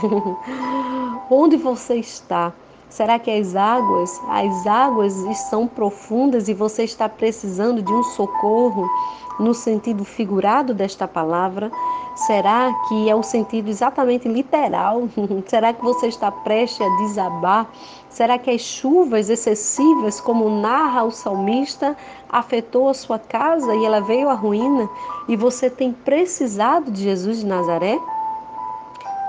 Onde 1.30 1.56
você 1.56 1.96
está? 1.96 2.52
Será 2.90 3.20
que 3.20 3.30
as 3.30 3.54
águas, 3.54 4.20
as 4.28 4.66
águas 4.66 5.16
estão 5.16 5.68
profundas 5.68 6.48
e 6.48 6.54
você 6.54 6.82
está 6.82 7.08
precisando 7.08 7.80
de 7.80 7.92
um 7.92 8.02
socorro 8.02 8.90
no 9.38 9.54
sentido 9.54 10.04
figurado 10.04 10.74
desta 10.74 11.06
palavra? 11.06 11.70
Será 12.16 12.74
que 12.88 13.08
é 13.08 13.14
o 13.14 13.22
sentido 13.22 13.68
exatamente 13.68 14.28
literal? 14.28 15.08
Será 15.46 15.72
que 15.72 15.82
você 15.82 16.08
está 16.08 16.32
prestes 16.32 16.80
a 16.80 16.96
desabar? 16.96 17.70
Será 18.10 18.36
que 18.36 18.50
as 18.50 18.60
chuvas 18.60 19.30
excessivas, 19.30 20.20
como 20.20 20.50
narra 20.50 21.04
o 21.04 21.12
salmista, 21.12 21.96
afetou 22.28 22.88
a 22.88 22.94
sua 22.94 23.20
casa 23.20 23.72
e 23.76 23.84
ela 23.84 24.00
veio 24.00 24.28
à 24.28 24.34
ruína 24.34 24.90
e 25.28 25.36
você 25.36 25.70
tem 25.70 25.92
precisado 25.92 26.90
de 26.90 27.04
Jesus 27.04 27.38
de 27.38 27.46
Nazaré? 27.46 27.98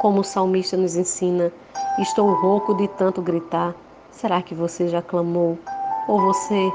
Como 0.01 0.21
o 0.21 0.23
salmista 0.23 0.75
nos 0.75 0.95
ensina, 0.95 1.53
Estou 1.99 2.33
rouco 2.33 2.73
de 2.73 2.87
tanto 2.87 3.21
gritar. 3.21 3.75
Será 4.09 4.41
que 4.41 4.55
você 4.55 4.87
já 4.87 5.01
clamou? 5.01 5.59
Ou 6.07 6.21
você 6.21 6.73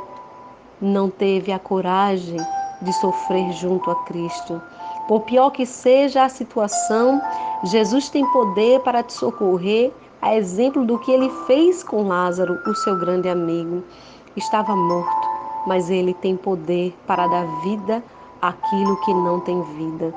não 0.81 1.09
teve 1.09 1.51
a 1.51 1.59
coragem 1.59 2.39
de 2.83 2.93
sofrer 2.93 3.51
junto 3.53 3.91
a 3.91 3.95
Cristo? 4.05 4.61
Por 5.09 5.23
pior 5.23 5.51
que 5.51 5.65
seja 5.65 6.25
a 6.25 6.29
situação, 6.29 7.21
Jesus 7.65 8.11
tem 8.11 8.25
poder 8.31 8.81
para 8.81 9.03
te 9.03 9.15
socorrer, 9.15 9.91
a 10.21 10.37
exemplo 10.37 10.85
do 10.85 10.99
que 10.99 11.11
ele 11.11 11.31
fez 11.47 11.83
com 11.83 12.07
Lázaro, 12.07 12.61
o 12.67 12.75
seu 12.75 12.97
grande 12.99 13.29
amigo. 13.29 13.83
Estava 14.37 14.77
morto, 14.77 15.29
mas 15.67 15.89
ele 15.89 16.13
tem 16.15 16.37
poder 16.37 16.95
para 17.07 17.27
dar 17.27 17.47
vida 17.63 18.05
àquilo 18.41 18.97
que 18.99 19.15
não 19.15 19.41
tem 19.41 19.63
vida. 19.63 20.15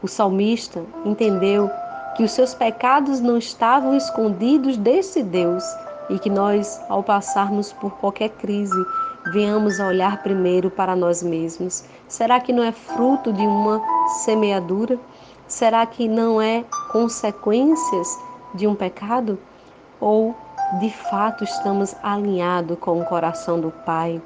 O 0.00 0.08
salmista 0.08 0.82
entendeu 1.04 1.68
que 2.14 2.22
os 2.22 2.32
seus 2.32 2.54
pecados 2.54 3.20
não 3.20 3.38
estavam 3.38 3.96
escondidos 3.96 4.76
desse 4.76 5.22
Deus 5.22 5.64
e 6.10 6.18
que 6.18 6.28
nós, 6.28 6.80
ao 6.88 7.02
passarmos 7.02 7.72
por 7.72 7.92
qualquer 7.92 8.30
crise, 8.30 8.86
venhamos 9.32 9.80
a 9.80 9.86
olhar 9.86 10.22
primeiro 10.22 10.70
para 10.70 10.94
nós 10.94 11.22
mesmos. 11.22 11.84
Será 12.08 12.40
que 12.40 12.52
não 12.52 12.62
é 12.62 12.72
fruto 12.72 13.32
de 13.32 13.46
uma 13.46 13.80
semeadura? 14.24 14.98
Será 15.46 15.86
que 15.86 16.08
não 16.08 16.40
é 16.40 16.64
consequências 16.90 18.18
de 18.54 18.66
um 18.66 18.74
pecado? 18.74 19.38
Ou 20.00 20.34
de 20.80 20.90
fato 20.90 21.44
estamos 21.44 21.94
alinhados 22.02 22.78
com 22.78 23.00
o 23.00 23.04
coração 23.04 23.60
do 23.60 23.70
Pai? 23.70 24.20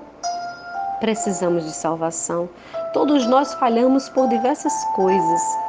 Precisamos 0.98 1.64
de 1.64 1.72
salvação. 1.72 2.48
Todos 2.92 3.26
nós 3.26 3.52
falhamos 3.54 4.08
por 4.08 4.28
diversas 4.28 4.72
coisas 4.94 5.65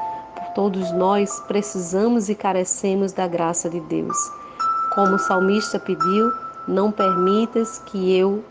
Todos 0.58 0.92
nós 0.92 1.40
precisamos 1.42 2.30
e 2.30 2.34
carecemos 2.34 3.14
da 3.14 3.28
graça 3.28 3.70
de 3.70 3.80
Deus. 3.80 4.18
Como 4.96 5.14
o 5.14 5.20
salmista 5.20 5.78
pediu, 5.78 6.34
não 6.68 6.92
permitas 6.92 7.78
que 7.86 8.18
eu 8.18 8.44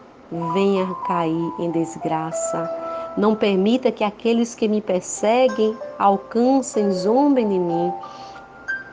venha 0.55 0.87
cair 1.09 1.53
em 1.59 1.69
desgraça. 1.73 2.71
Não 3.17 3.35
permita 3.35 3.91
que 3.91 4.05
aqueles 4.05 4.55
que 4.55 4.69
me 4.69 4.81
perseguem 4.81 5.77
alcancem, 5.99 6.93
zombem 6.93 7.49
de 7.49 7.59
mim. 7.59 7.93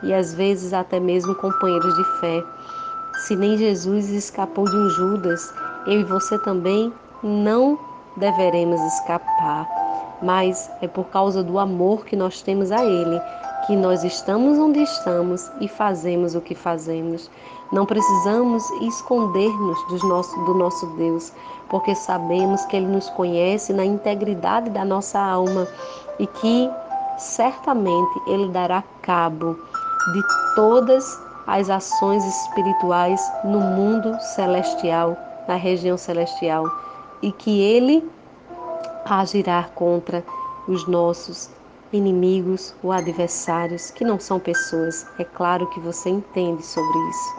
E 0.02 0.12
às 0.12 0.34
vezes 0.34 0.74
até 0.74 1.00
mesmo 1.00 1.36
companheiros 1.36 1.94
de 1.94 2.04
fé. 2.20 2.44
Se 3.28 3.36
nem 3.36 3.60
Jesus 3.60 4.10
escapou 4.10 4.66
de 4.66 4.76
um 4.76 4.90
Judas, 4.90 5.54
eu 5.86 6.00
e 6.00 6.04
você 6.04 6.40
também 6.40 6.92
não 7.22 7.78
deveremos 8.18 8.82
escapar 8.82 9.83
mas 10.24 10.72
é 10.82 10.88
por 10.88 11.06
causa 11.06 11.44
do 11.44 11.60
amor 11.60 12.06
que 12.06 12.16
nós 12.16 12.42
temos 12.42 12.72
a 12.72 12.84
Ele 12.84 13.22
que 13.66 13.76
nós 13.76 14.04
estamos 14.04 14.58
onde 14.58 14.82
estamos 14.82 15.50
e 15.62 15.68
fazemos 15.68 16.36
o 16.36 16.42
que 16.42 16.54
fazemos. 16.54 17.30
Não 17.72 17.86
precisamos 17.86 18.70
esconder-nos 18.82 19.82
do 19.88 20.08
nosso, 20.08 20.46
do 20.46 20.54
nosso 20.54 20.86
Deus, 20.98 21.32
porque 21.70 21.96
sabemos 21.96 22.66
que 22.66 22.76
Ele 22.76 22.88
nos 22.88 23.10
conhece 23.12 23.72
na 23.74 23.86
integridade 23.86 24.70
da 24.70 24.84
nossa 24.84 25.20
alma 25.20 25.68
e 26.20 26.28
que 26.28 26.70
certamente 27.18 28.22
Ele 28.28 28.50
dará 28.50 28.84
cabo 29.02 29.58
de 30.14 30.22
todas 30.56 31.20
as 31.48 31.70
ações 31.70 32.26
espirituais 32.26 33.22
no 33.44 33.60
mundo 33.60 34.18
celestial, 34.36 35.18
na 35.48 35.56
região 35.56 35.98
celestial, 35.98 36.66
e 37.22 37.32
que 37.32 37.62
Ele 37.62 38.08
agirá 39.06 39.64
contra 39.76 40.24
os 40.68 40.88
nossos 40.88 41.50
inimigos 41.92 42.74
ou 42.84 42.92
adversários, 42.92 43.92
que 43.92 44.04
não 44.04 44.20
são 44.20 44.40
pessoas. 44.40 45.06
É 45.20 45.24
claro 45.24 45.68
que 45.68 45.80
você 45.80 46.10
entende 46.10 46.66
sobre 46.66 47.00
isso. 47.10 47.36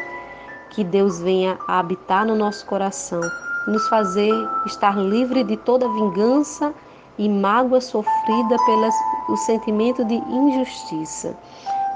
Que 0.70 0.84
Deus 0.84 1.20
venha 1.20 1.58
a 1.66 1.78
habitar 1.78 2.26
no 2.26 2.34
nosso 2.34 2.64
coração, 2.66 3.20
nos 3.66 3.86
fazer 3.88 4.32
estar 4.66 4.96
livre 4.96 5.42
de 5.44 5.56
toda 5.56 5.88
vingança 5.88 6.74
e 7.18 7.28
mágoa 7.28 7.80
sofrida 7.80 8.56
pelo 8.66 9.36
sentimento 9.36 10.04
de 10.04 10.14
injustiça 10.14 11.36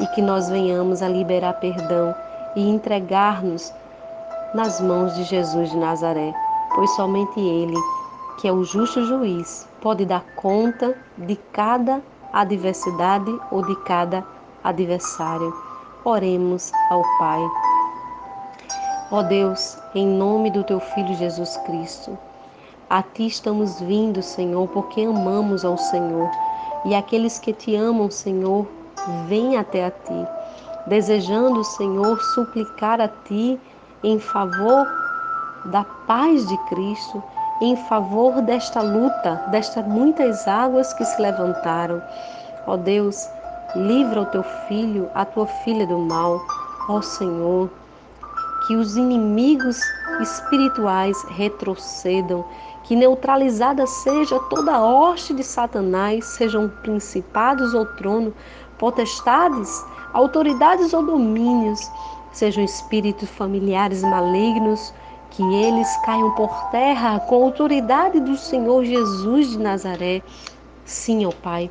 e 0.00 0.06
que 0.08 0.22
nós 0.22 0.48
venhamos 0.48 1.02
a 1.02 1.08
liberar 1.08 1.54
perdão 1.54 2.14
e 2.54 2.68
entregar-nos 2.68 3.72
nas 4.54 4.80
mãos 4.80 5.14
de 5.14 5.24
Jesus 5.24 5.70
de 5.70 5.76
Nazaré, 5.76 6.32
pois 6.74 6.90
somente 6.92 7.38
Ele 7.38 7.76
que 8.38 8.46
é 8.46 8.52
o 8.52 8.64
justo 8.64 9.04
juiz, 9.04 9.68
pode 9.80 10.06
dar 10.06 10.24
conta 10.36 10.96
de 11.16 11.36
cada 11.52 12.00
adversidade 12.32 13.36
ou 13.50 13.62
de 13.62 13.74
cada 13.82 14.24
adversário. 14.62 15.52
Oremos 16.04 16.72
ao 16.90 17.02
Pai. 17.18 17.40
Ó 19.10 19.22
Deus, 19.22 19.78
em 19.94 20.06
nome 20.06 20.50
do 20.50 20.62
teu 20.62 20.78
Filho 20.78 21.14
Jesus 21.14 21.56
Cristo, 21.66 22.16
a 22.88 23.02
ti 23.02 23.26
estamos 23.26 23.80
vindo, 23.80 24.22
Senhor, 24.22 24.68
porque 24.68 25.02
amamos 25.02 25.64
ao 25.64 25.76
Senhor. 25.76 26.30
E 26.84 26.94
aqueles 26.94 27.38
que 27.38 27.52
te 27.52 27.74
amam, 27.74 28.10
Senhor, 28.10 28.66
vêm 29.26 29.56
até 29.56 29.84
a 29.84 29.90
ti, 29.90 30.26
desejando, 30.86 31.64
Senhor, 31.64 32.20
suplicar 32.34 33.00
a 33.00 33.08
ti 33.08 33.58
em 34.02 34.18
favor 34.18 34.86
da 35.66 35.84
paz 36.06 36.46
de 36.46 36.56
Cristo, 36.68 37.22
em 37.60 37.76
favor 37.76 38.40
desta 38.42 38.80
luta, 38.80 39.40
destas 39.48 39.84
muitas 39.86 40.46
águas 40.46 40.92
que 40.94 41.04
se 41.04 41.20
levantaram. 41.20 42.02
Ó 42.66 42.76
Deus, 42.76 43.28
livra 43.74 44.22
o 44.22 44.26
teu 44.26 44.42
filho, 44.68 45.08
a 45.14 45.24
tua 45.24 45.46
filha 45.46 45.86
do 45.86 45.98
mal. 45.98 46.40
Ó 46.88 47.02
Senhor, 47.02 47.68
que 48.66 48.76
os 48.76 48.96
inimigos 48.96 49.80
espirituais 50.20 51.16
retrocedam, 51.30 52.44
que 52.84 52.96
neutralizada 52.96 53.86
seja 53.86 54.38
toda 54.50 54.74
a 54.74 54.82
hoste 54.82 55.34
de 55.34 55.42
Satanás, 55.42 56.24
sejam 56.24 56.68
principados 56.82 57.74
ou 57.74 57.84
trono, 57.84 58.32
potestades, 58.78 59.84
autoridades 60.12 60.92
ou 60.94 61.04
domínios, 61.04 61.80
sejam 62.32 62.64
espíritos 62.64 63.28
familiares 63.28 64.02
malignos, 64.02 64.92
que 65.30 65.42
eles 65.42 65.96
caiam 66.04 66.30
por 66.32 66.50
terra 66.70 67.20
com 67.20 67.42
a 67.42 67.44
autoridade 67.46 68.20
do 68.20 68.36
Senhor 68.36 68.84
Jesus 68.84 69.50
de 69.50 69.58
Nazaré. 69.58 70.22
Sim, 70.84 71.26
ó 71.26 71.30
Pai, 71.30 71.70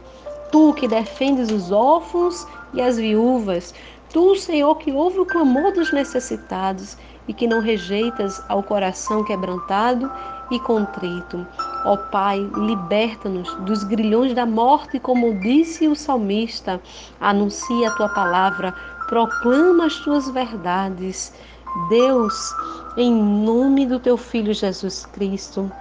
tu 0.52 0.74
que 0.74 0.88
defendes 0.88 1.52
os 1.52 1.72
órfãos 1.72 2.48
e 2.74 2.82
as 2.82 2.98
viúvas, 2.98 3.74
tu, 4.12 4.36
Senhor, 4.36 4.76
que 4.76 4.91
ouve 4.91 5.20
o 5.20 5.26
clamor 5.26 5.72
dos 5.74 5.91
necessitados 5.91 6.98
e 7.28 7.34
que 7.34 7.48
não 7.48 7.60
rejeitas 7.60 8.41
ao 8.48 8.63
coração 8.63 9.24
quebrantado 9.24 10.12
e 10.50 10.60
contrito. 10.60 11.46
Ó 11.86 11.98
Pai, 11.98 12.39
liberta-nos 12.56 13.54
dos 13.56 13.84
grilhões 13.84 14.34
da 14.34 14.46
morte, 14.46 15.00
como 15.00 15.39
disse 15.39 15.88
o 15.88 15.96
salmista. 15.96 16.82
Anuncia 17.20 17.89
a 17.89 17.96
tua 17.96 18.10
palavra, 18.10 18.74
proclama 19.08 19.86
as 19.86 19.96
tuas 19.98 20.30
verdades. 20.30 21.34
Deus, 21.89 22.34
em 22.98 23.14
nome 23.14 23.86
do 23.86 24.00
teu 24.00 24.18
Filho 24.18 24.52
Jesus 24.52 25.06
Cristo, 25.06 25.72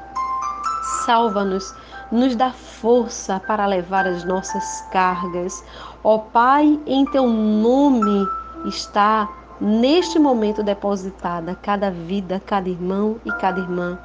salva-nos, 1.06 1.74
nos 2.12 2.36
dá 2.36 2.52
força 2.52 3.40
para 3.40 3.64
levar 3.64 4.06
as 4.06 4.22
nossas 4.22 4.82
cargas. 4.92 5.64
Ó 6.04 6.18
Pai, 6.18 6.78
em 6.86 7.06
teu 7.06 7.26
nome 7.26 8.28
está 8.66 9.26
neste 9.58 10.18
momento 10.18 10.62
depositada 10.62 11.54
cada 11.54 11.90
vida, 11.90 12.40
cada 12.44 12.68
irmão 12.68 13.18
e 13.24 13.32
cada 13.32 13.60
irmã, 13.60 13.98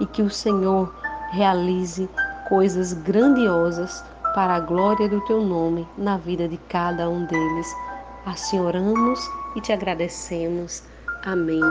e 0.00 0.06
que 0.06 0.22
o 0.22 0.30
Senhor 0.30 0.90
realize 1.32 2.08
coisas 2.48 2.94
grandiosas 2.94 4.02
para 4.34 4.54
a 4.54 4.60
glória 4.60 5.06
do 5.06 5.20
teu 5.26 5.42
nome 5.42 5.86
na 5.98 6.16
vida 6.16 6.48
de 6.48 6.56
cada 6.56 7.10
um 7.10 7.26
deles. 7.26 7.76
Assim 8.24 8.58
oramos 8.58 9.20
e 9.54 9.60
te 9.60 9.70
agradecemos. 9.70 10.82
Amém 11.26 11.62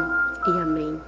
e 0.47 0.49
amém. 0.49 0.99